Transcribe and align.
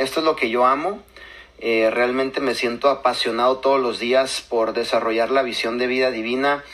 Esto 0.00 0.20
es 0.20 0.26
lo 0.26 0.34
que 0.34 0.50
yo 0.50 0.66
amo. 0.66 1.02
Eh, 1.58 1.90
realmente 1.90 2.40
me 2.40 2.54
siento 2.54 2.88
apasionado 2.88 3.58
todos 3.58 3.80
los 3.80 3.98
días 3.98 4.40
por 4.48 4.72
desarrollar 4.72 5.30
la 5.30 5.42
visión 5.42 5.78
de 5.78 5.86
vida 5.86 6.10
divina. 6.10 6.64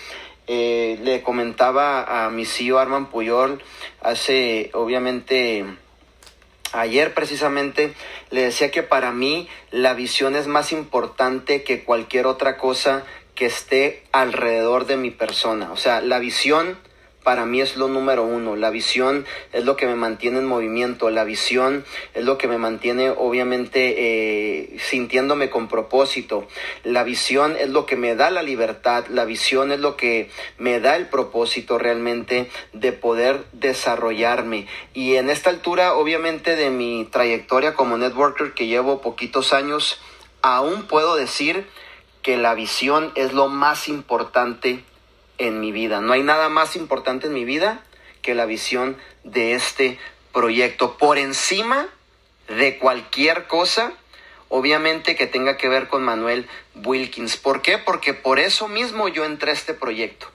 Eh, 0.46 0.98
le 1.02 1.22
comentaba 1.22 2.24
a 2.24 2.30
mi 2.30 2.44
CEO 2.44 2.78
Arman 2.78 3.06
Puyol 3.06 3.62
hace, 4.00 4.70
obviamente, 4.74 5.64
ayer 6.72 7.14
precisamente, 7.14 7.94
le 8.30 8.42
decía 8.42 8.70
que 8.70 8.84
para 8.84 9.10
mí 9.10 9.48
la 9.72 9.94
visión 9.94 10.36
es 10.36 10.46
más 10.46 10.70
importante 10.70 11.64
que 11.64 11.82
cualquier 11.82 12.26
otra 12.26 12.56
cosa 12.56 13.04
que 13.34 13.46
esté 13.46 14.04
alrededor 14.12 14.86
de 14.86 14.96
mi 14.96 15.10
persona. 15.10 15.72
O 15.72 15.76
sea, 15.76 16.00
la 16.00 16.20
visión 16.20 16.78
para 17.26 17.44
mí 17.44 17.60
es 17.60 17.76
lo 17.76 17.88
número 17.88 18.22
uno. 18.22 18.54
La 18.54 18.70
visión 18.70 19.26
es 19.52 19.64
lo 19.64 19.74
que 19.74 19.88
me 19.88 19.96
mantiene 19.96 20.38
en 20.38 20.46
movimiento. 20.46 21.10
La 21.10 21.24
visión 21.24 21.84
es 22.14 22.24
lo 22.24 22.38
que 22.38 22.46
me 22.46 22.56
mantiene 22.56 23.10
obviamente 23.10 23.94
eh, 23.98 24.78
sintiéndome 24.78 25.50
con 25.50 25.66
propósito. 25.66 26.46
La 26.84 27.02
visión 27.02 27.56
es 27.58 27.68
lo 27.68 27.84
que 27.84 27.96
me 27.96 28.14
da 28.14 28.30
la 28.30 28.44
libertad. 28.44 29.06
La 29.08 29.24
visión 29.24 29.72
es 29.72 29.80
lo 29.80 29.96
que 29.96 30.30
me 30.56 30.78
da 30.78 30.94
el 30.94 31.08
propósito 31.08 31.78
realmente 31.78 32.48
de 32.72 32.92
poder 32.92 33.44
desarrollarme. 33.50 34.68
Y 34.94 35.16
en 35.16 35.28
esta 35.28 35.50
altura 35.50 35.94
obviamente 35.94 36.54
de 36.54 36.70
mi 36.70 37.08
trayectoria 37.10 37.74
como 37.74 37.98
networker 37.98 38.54
que 38.54 38.68
llevo 38.68 39.00
poquitos 39.00 39.52
años, 39.52 39.98
aún 40.42 40.86
puedo 40.86 41.16
decir 41.16 41.66
que 42.22 42.36
la 42.36 42.54
visión 42.54 43.10
es 43.16 43.32
lo 43.32 43.48
más 43.48 43.88
importante 43.88 44.84
en 45.38 45.60
mi 45.60 45.72
vida. 45.72 46.00
No 46.00 46.12
hay 46.12 46.22
nada 46.22 46.48
más 46.48 46.76
importante 46.76 47.26
en 47.26 47.34
mi 47.34 47.44
vida 47.44 47.82
que 48.22 48.34
la 48.34 48.46
visión 48.46 48.96
de 49.24 49.54
este 49.54 49.98
proyecto. 50.32 50.96
Por 50.98 51.18
encima 51.18 51.88
de 52.48 52.78
cualquier 52.78 53.46
cosa, 53.46 53.92
obviamente 54.48 55.16
que 55.16 55.26
tenga 55.26 55.56
que 55.56 55.68
ver 55.68 55.88
con 55.88 56.02
Manuel 56.02 56.48
Wilkins. 56.74 57.36
¿Por 57.36 57.62
qué? 57.62 57.78
Porque 57.78 58.14
por 58.14 58.38
eso 58.38 58.68
mismo 58.68 59.08
yo 59.08 59.24
entré 59.24 59.50
a 59.50 59.54
este 59.54 59.74
proyecto. 59.74 60.28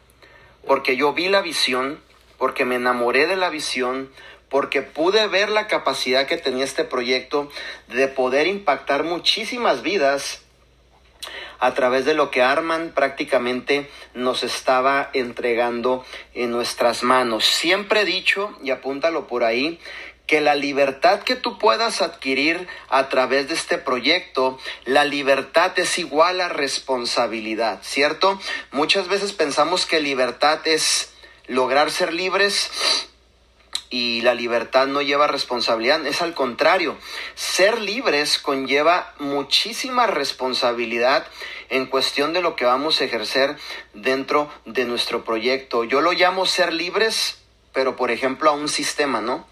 Porque 0.65 0.95
yo 0.95 1.13
vi 1.13 1.29
la 1.29 1.41
visión, 1.41 1.99
porque 2.37 2.65
me 2.65 2.75
enamoré 2.75 3.27
de 3.27 3.35
la 3.35 3.49
visión, 3.49 4.11
porque 4.49 4.81
pude 4.81 5.27
ver 5.27 5.49
la 5.49 5.67
capacidad 5.67 6.27
que 6.27 6.37
tenía 6.37 6.65
este 6.65 6.83
proyecto 6.83 7.49
de 7.87 8.07
poder 8.07 8.47
impactar 8.47 9.03
muchísimas 9.03 9.81
vidas 9.81 10.41
a 11.61 11.73
través 11.73 12.03
de 12.05 12.15
lo 12.15 12.31
que 12.31 12.41
Arman 12.41 12.91
prácticamente 12.93 13.89
nos 14.13 14.43
estaba 14.43 15.09
entregando 15.13 16.03
en 16.33 16.51
nuestras 16.51 17.03
manos. 17.03 17.45
Siempre 17.45 18.01
he 18.01 18.05
dicho, 18.05 18.57
y 18.63 18.71
apúntalo 18.71 19.27
por 19.27 19.43
ahí, 19.43 19.79
que 20.25 20.41
la 20.41 20.55
libertad 20.55 21.21
que 21.21 21.35
tú 21.35 21.59
puedas 21.59 22.01
adquirir 22.01 22.67
a 22.89 23.09
través 23.09 23.47
de 23.47 23.53
este 23.53 23.77
proyecto, 23.77 24.57
la 24.85 25.05
libertad 25.05 25.77
es 25.77 25.99
igual 25.99 26.41
a 26.41 26.49
responsabilidad, 26.49 27.79
¿cierto? 27.83 28.39
Muchas 28.71 29.07
veces 29.07 29.31
pensamos 29.33 29.85
que 29.85 29.99
libertad 29.99 30.65
es 30.65 31.13
lograr 31.47 31.91
ser 31.91 32.13
libres 32.13 33.09
y 33.91 34.21
la 34.21 34.33
libertad 34.33 34.87
no 34.87 35.01
lleva 35.01 35.27
responsabilidad, 35.27 36.07
es 36.07 36.21
al 36.21 36.33
contrario, 36.33 36.97
ser 37.35 37.81
libres 37.81 38.39
conlleva 38.39 39.13
muchísima 39.19 40.07
responsabilidad 40.07 41.27
en 41.69 41.85
cuestión 41.85 42.31
de 42.31 42.41
lo 42.41 42.55
que 42.55 42.65
vamos 42.65 43.01
a 43.01 43.03
ejercer 43.03 43.57
dentro 43.93 44.49
de 44.65 44.85
nuestro 44.85 45.25
proyecto. 45.25 45.83
Yo 45.83 45.99
lo 45.99 46.13
llamo 46.13 46.45
ser 46.45 46.73
libres, 46.73 47.43
pero 47.73 47.97
por 47.97 48.11
ejemplo 48.11 48.49
a 48.49 48.53
un 48.53 48.69
sistema, 48.69 49.19
¿no? 49.19 49.45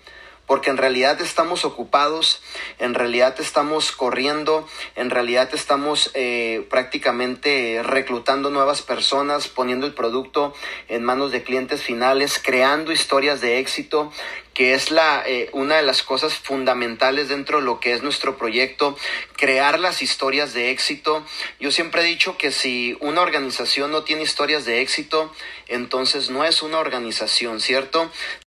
Porque 0.50 0.72
en 0.72 0.78
realidad 0.78 1.22
estamos 1.22 1.64
ocupados, 1.64 2.42
en 2.80 2.95
realidad 2.95 3.36
estamos 3.39 3.92
corriendo, 3.92 4.67
en 4.95 5.11
realidad 5.11 5.47
estamos 5.53 6.09
eh, 6.16 6.66
prácticamente 6.72 7.83
reclutando 7.83 8.50
nuevas 8.50 8.81
personas, 8.81 9.47
poniendo 9.47 9.86
el 9.86 9.94
producto 9.94 10.55
en 10.88 11.03
manos 11.03 11.32
de 11.32 11.43
clientes 11.43 11.83
finales, 11.83 12.42
creando 12.43 12.92
historias 12.92 13.42
de 13.42 13.59
éxito 13.59 14.11
que 14.59 14.73
es 14.73 14.92
la, 14.92 15.23
eh, 15.26 15.49
una 15.54 15.77
de 15.77 15.83
las 15.83 16.04
cosas 16.04 16.33
fundamentales 16.33 17.30
dentro 17.30 17.59
de 17.59 17.64
lo 17.64 17.80
que 17.80 17.93
es 17.93 18.04
nuestro 18.04 18.38
proyecto, 18.38 18.98
crear 19.38 19.80
las 19.80 20.02
historias 20.02 20.54
de 20.54 20.71
éxito. 20.71 21.26
Yo 21.61 21.71
siempre 21.71 22.02
he 22.02 22.04
dicho 22.04 22.38
que 22.38 22.52
si 22.52 22.98
una 22.99 23.21
organización 23.21 23.89
no 23.89 24.04
tiene 24.04 24.23
historias 24.23 24.65
de 24.65 24.82
éxito, 24.82 25.33
entonces 25.70 26.30
no 26.30 26.43
es 26.43 26.61
una 26.61 26.80
organización, 26.80 27.61
¿cierto? 27.61 28.11